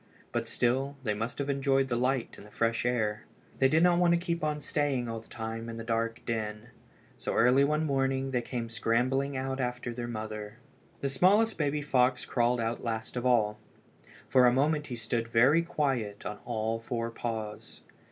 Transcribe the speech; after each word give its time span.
But 0.31 0.47
still, 0.47 0.97
they 1.03 1.13
must 1.13 1.37
have 1.37 1.47
enjoyed 1.47 1.87
the 1.87 1.95
light 1.95 2.33
and 2.35 2.47
the 2.47 2.51
fresh 2.51 2.87
air. 2.87 3.25
They 3.59 3.69
did 3.69 3.83
not 3.83 3.99
want 3.99 4.13
to 4.15 4.19
keep 4.19 4.43
on 4.43 4.59
staying 4.59 5.07
all 5.07 5.19
the 5.19 5.27
time 5.27 5.69
in 5.69 5.77
the 5.77 5.83
dark 5.83 6.21
den. 6.25 6.69
So 7.19 7.35
early 7.35 7.63
one 7.63 7.85
morning 7.85 8.31
they 8.31 8.41
came 8.41 8.67
scrambling 8.67 9.37
out 9.37 9.59
after 9.59 9.93
their 9.93 10.07
mother. 10.07 10.57
The 11.01 11.09
smallest 11.09 11.55
baby 11.59 11.83
fox 11.83 12.25
crawled 12.25 12.59
out 12.59 12.83
last 12.83 13.15
of 13.15 13.27
all. 13.27 13.59
For 14.27 14.47
a 14.47 14.51
moment 14.51 14.87
he 14.87 14.95
stood 14.95 15.27
very 15.27 15.61
quiet 15.61 16.25
on 16.25 16.39
all 16.45 16.79
four 16.79 17.11
paws. 17.11 17.81